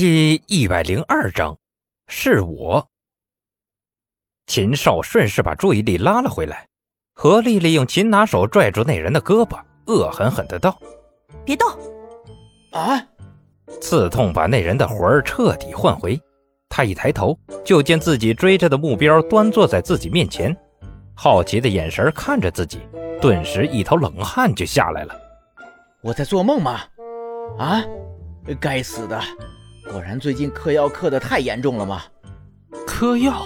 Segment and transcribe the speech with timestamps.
[0.00, 1.58] 第一百零二章，
[2.08, 2.88] 是我。
[4.46, 6.66] 秦少顺势把注意力拉了回来，
[7.12, 10.80] 何丽丽用擒拿手拽住那人的胳膊，恶狠狠的道
[11.44, 11.68] ：“别动！”
[12.72, 12.98] 啊！
[13.78, 16.18] 刺痛把那人的魂儿彻底唤回。
[16.70, 20.56] 他一抬头，就见自己追着的目标端坐在自己面前，
[21.14, 22.80] 好奇的眼神看着自己，
[23.20, 25.14] 顿时一头冷汗就下来了。
[26.00, 26.80] 我在做梦吗？
[27.58, 27.84] 啊！
[28.58, 29.20] 该死的！
[29.90, 32.02] 果然最近嗑药嗑的太严重了吗？
[32.86, 33.42] 嗑药？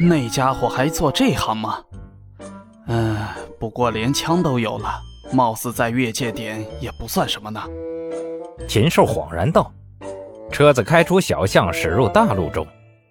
[0.00, 1.78] 那家伙还做这行吗？
[2.86, 3.18] 嗯，
[3.60, 4.98] 不过连枪都有了，
[5.32, 7.62] 貌似在越界点也不算什么呢。
[8.66, 9.70] 禽兽恍然道
[10.50, 12.66] ：“车子开出小巷，驶入大路中，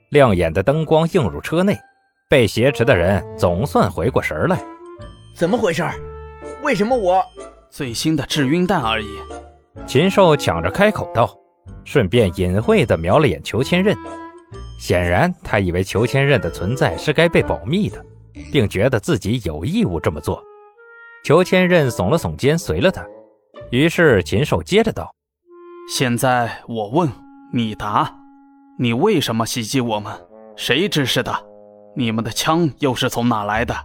[0.09, 1.77] 亮眼的灯光映入车内，
[2.27, 4.59] 被挟持的人总算回过神来。
[5.35, 5.83] 怎么回事？
[6.63, 7.23] 为什么我……
[7.69, 9.07] 最新的致晕弹而已。”
[9.85, 11.29] 禽兽抢着开口道。
[11.85, 13.95] 顺便隐晦地瞄了眼裘千仞，
[14.77, 18.05] 显然他以为裘千仞的存在是该被保密的，
[18.51, 20.43] 并觉得自己有义务这么做。
[21.23, 23.05] 裘千仞耸了耸肩，随了他。
[23.71, 25.13] 于是禽兽接着道
[25.89, 27.09] ：“现在我问
[27.53, 28.13] 你答，
[28.77, 30.13] 你为什么袭击我们？
[30.55, 31.33] 谁指使的？
[31.95, 33.75] 你们的枪又是从哪来的？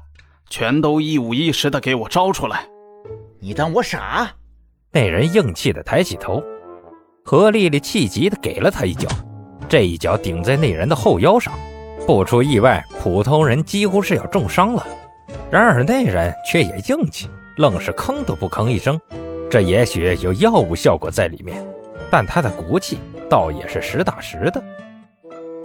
[0.49, 2.67] 全都一五一十的给我招出来！
[3.41, 4.31] 你当我傻？”
[4.93, 6.43] 那人硬气地抬起头。
[7.25, 9.09] 何丽丽气急的给了他一脚，
[9.69, 11.53] 这一脚顶在那人的后腰上，
[12.07, 14.85] 不出意外，普通人几乎是要重伤了。
[15.51, 19.01] 然而那人却也硬气，愣是吭都不吭一声。
[19.51, 21.65] 这也许有药物效果在里面，
[22.11, 22.99] 但他的骨气
[23.29, 24.63] 倒也是实打实的。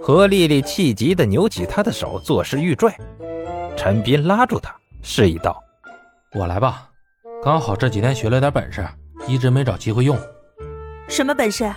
[0.00, 2.96] 何丽丽气急的扭起他的手，作势欲拽。
[3.76, 5.60] 陈斌拉住他，示意道
[6.34, 6.88] ：“我来吧，
[7.42, 8.86] 刚好这几天学了点本事，
[9.26, 10.16] 一直没找机会用。”
[11.08, 11.72] 什么本事？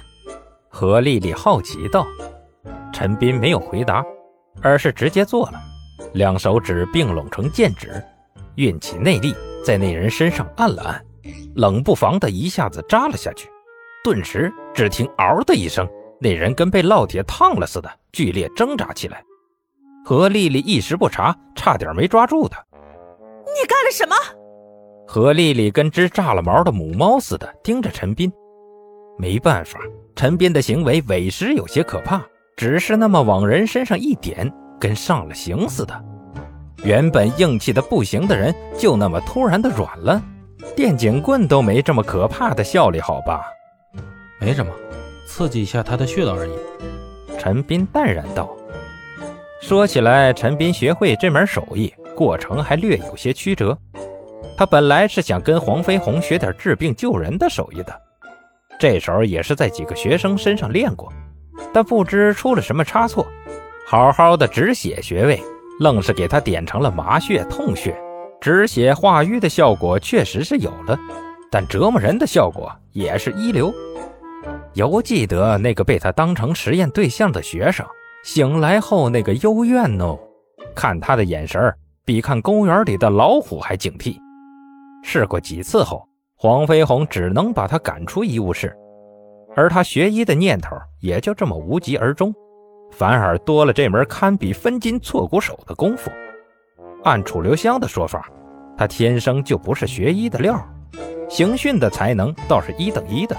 [0.70, 2.06] 何丽丽好奇道。
[2.92, 4.04] 陈斌没有回答，
[4.62, 5.62] 而是直接做了，
[6.14, 8.04] 两手指并拢成剑指，
[8.56, 11.06] 运起内力，在那人身上按了按，
[11.56, 13.48] 冷不防的一下子扎了下去。
[14.04, 15.88] 顿时，只听“嗷”的一声，
[16.20, 19.24] 那人跟被烙铁烫了似的，剧烈挣扎起来。
[20.04, 22.62] 何丽丽一时不察，差点没抓住他。
[23.46, 24.16] 你干了什么？
[25.08, 28.32] 何丽丽跟只炸了毛的母猫似的盯着陈斌。
[29.20, 29.78] 没办法，
[30.16, 32.26] 陈斌的行为委实有些可怕，
[32.56, 34.50] 只是那么往人身上一点，
[34.80, 36.06] 跟上了刑似的。
[36.86, 40.24] 原本硬气的不行的人，就那么突然的软了。
[40.74, 43.44] 电警棍都没这么可怕的效力，好吧？
[44.40, 44.72] 没什么，
[45.28, 46.52] 刺激一下他的穴道而已。
[47.38, 48.50] 陈斌淡然道。
[49.62, 53.78] 说起来，陈斌学会这门手艺过程还略有些曲折。
[54.58, 58.02] 他本来是想跟黄飞鸿学点治病救人的手艺的。
[58.80, 61.12] 这手也是在几个学生身上练过，
[61.74, 63.28] 但不知出了什么差错，
[63.86, 65.44] 好好的止血穴位，
[65.82, 67.94] 愣是给他点成了麻穴、痛穴。
[68.40, 70.98] 止血化瘀的效果确实是有了，
[71.52, 73.74] 但折磨人的效果也是一流。
[74.76, 77.86] 犹记得那个被他当成实验对象的学生，
[78.24, 80.18] 醒来后那个幽怨哦，
[80.74, 81.62] 看他的眼神
[82.06, 84.16] 比看公园里的老虎还警惕。
[85.04, 86.09] 试过几次后。
[86.42, 88.74] 黄飞鸿只能把他赶出医务室，
[89.58, 90.70] 而他学医的念头
[91.02, 92.34] 也就这么无疾而终，
[92.92, 96.10] 反而多了这门堪比分筋错骨手的功夫。
[97.04, 98.26] 按楚留香的说法，
[98.78, 100.66] 他天生就不是学医的料，
[101.28, 103.36] 刑讯的才能倒是一等一的。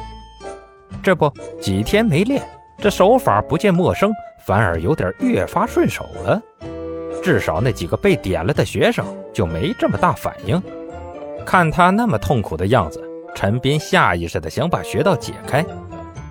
[1.02, 2.46] 这不几天没练，
[2.76, 4.12] 这手法不见陌生，
[4.44, 6.38] 反而有点越发顺手了。
[7.22, 10.62] 至少那几个被点了的学生就没这么大反应。
[11.44, 13.02] 看他那么痛苦的样子，
[13.34, 15.64] 陈斌下意识的想把穴道解开，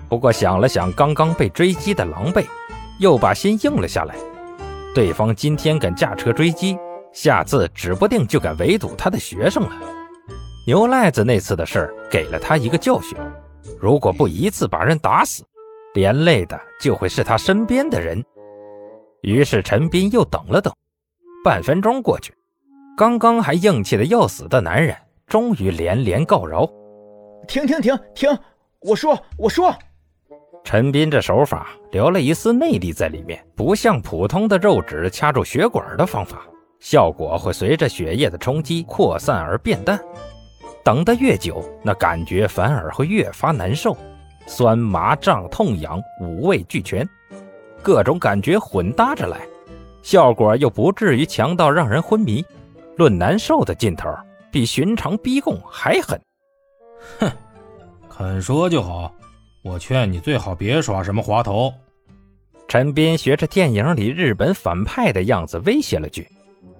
[0.08, 2.44] 不过想了想刚刚被追击的狼狈，
[2.98, 4.14] 又把心硬了下来。
[4.94, 6.76] 对方今天敢驾车追击，
[7.12, 9.70] 下次指不定就敢围堵他的学生了。
[10.66, 13.16] 牛赖子那次的事儿给了他一个教训，
[13.80, 15.44] 如果不一次把人打死，
[15.94, 18.22] 连累的就会是他身边的人。
[19.22, 20.72] 于是陈斌又等了等，
[21.44, 22.34] 半分钟过去。
[22.96, 24.94] 刚刚还硬气的要死的男人，
[25.30, 26.68] 终于连连告饶
[27.46, 28.28] ：“停停停停！
[28.80, 29.72] 我说我说。”
[30.64, 36.42] 陈斌这手法留了一丝内力在里面，不像普通的肉指掐住血管的方法，
[36.80, 39.98] 效果会随着血液的冲击扩散而变淡。
[40.82, 43.96] 等得越久，那感觉反而会越发难受，
[44.46, 47.08] 酸麻胀痛痒五味俱全，
[47.82, 49.38] 各种感觉混搭着来，
[50.02, 52.44] 效果又不至于强到让人昏迷。
[52.96, 54.10] 论难受的劲头，
[54.50, 56.20] 比寻常逼供还狠。
[57.18, 57.30] 哼，
[58.08, 59.12] 肯说就好。
[59.62, 61.72] 我劝你最好别耍什么滑头。
[62.66, 66.26] 陈斌学着电影里日本反派的样子威胁了句，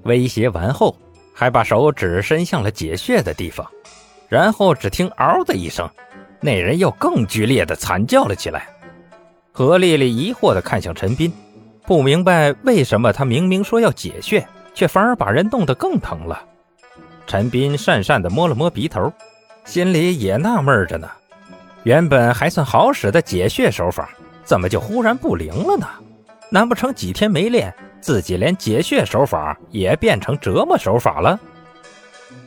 [0.05, 0.97] 威胁完后，
[1.35, 3.69] 还把手指伸向了解穴的地方，
[4.29, 5.89] 然后只听“嗷”的一声，
[6.41, 8.69] 那人又更剧烈的惨叫了起来。
[9.53, 11.31] 何丽丽疑惑地看向陈斌，
[11.87, 16.41] 不明白为什么他明明说要解穴，却反而把人弄得更疼了。
[17.31, 19.13] 陈斌讪讪地摸了摸鼻头，
[19.65, 21.09] 心里也纳闷着呢。
[21.85, 24.11] 原本还算好使的解穴手法，
[24.43, 25.87] 怎么就忽然不灵了呢？
[26.51, 31.39] 难不成几天没练，自己连解穴手法也变成折磨手法了？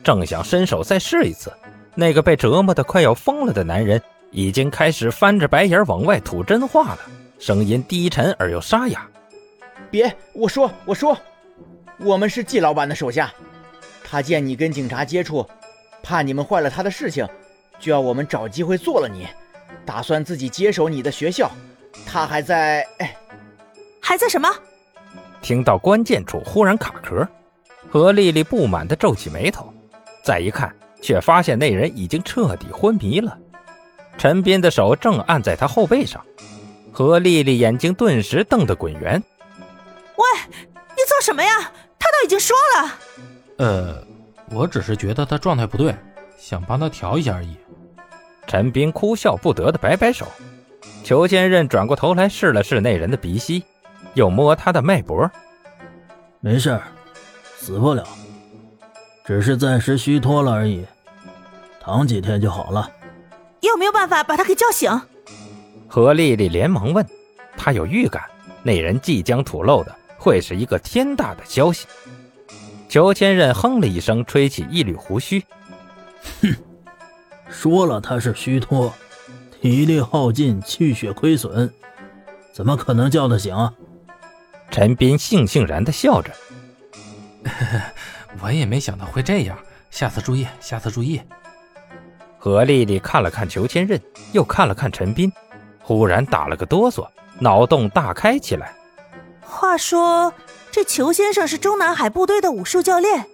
[0.02, 1.50] 正想伸手再试一次，
[1.94, 3.98] 那个被折磨得快要疯了的男人
[4.32, 6.98] 已经开始翻着白眼往外吐真话了，
[7.38, 9.08] 声音低沉而又沙哑
[9.90, 11.16] ：“别，我说，我说，
[12.00, 13.32] 我们是季老板的手下，
[14.04, 15.44] 他见你跟警察接触，
[16.02, 17.26] 怕你们坏了他的事情。”
[17.80, 19.26] 就要我们找机会做了你，
[19.84, 21.50] 打算自己接手你的学校。
[22.06, 23.16] 他还在，哎，
[24.00, 24.48] 还在什么？
[25.42, 27.28] 听到关键处忽然卡壳，
[27.90, 29.74] 何丽丽不满地皱起眉头，
[30.22, 33.36] 再一看，却发现那人已经彻底昏迷了。
[34.16, 36.24] 陈斌的手正按在他后背上，
[36.92, 39.22] 何丽丽眼睛顿时瞪得滚圆。
[40.16, 40.24] 喂，
[40.70, 41.72] 你做什么呀？
[41.98, 42.94] 他都已经说了。
[43.58, 44.02] 呃，
[44.50, 45.94] 我只是觉得他状态不对，
[46.38, 47.56] 想帮他调一下而已。
[48.46, 50.26] 陈斌哭笑不得的摆摆手，
[51.02, 53.64] 裘千仞转过头来试了试那人的鼻息，
[54.14, 55.30] 又摸他的脉搏。
[56.40, 56.78] 没事
[57.56, 58.06] 死不了，
[59.24, 60.84] 只是暂时虚脱了而已，
[61.80, 62.90] 躺几天就好了。
[63.60, 64.90] 有没有办法把他给叫醒？
[65.88, 67.06] 何丽丽连忙问，
[67.56, 68.22] 她有预感
[68.62, 71.86] 那人即将吐露的会是一个天大的消息。
[72.94, 75.44] 裘千仞哼了一声，吹起一缕胡须，
[76.40, 76.54] 哼。
[77.50, 78.94] 说了他是虚脱，
[79.60, 81.68] 体力耗尽，气血亏损，
[82.52, 83.52] 怎么可能叫得醒？
[84.70, 86.30] 陈斌悻悻然的笑着，
[88.40, 89.58] 我也没想到会这样，
[89.90, 91.20] 下次注意，下次注意。
[92.38, 94.00] 何丽丽看了看裘千仞，
[94.30, 95.32] 又看了看陈斌，
[95.82, 97.04] 忽然打了个哆嗦，
[97.40, 98.72] 脑洞大开起来。
[99.40, 100.32] 话说，
[100.74, 103.26] 这裘先生是中南海部队的武术教练，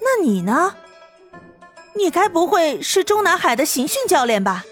[0.00, 0.76] 那你呢？
[1.96, 4.64] 你该不会是中南海的刑讯教练吧？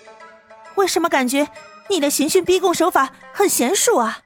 [0.77, 1.49] 为什么感觉
[1.89, 4.21] 你的刑讯逼供手法很娴熟啊？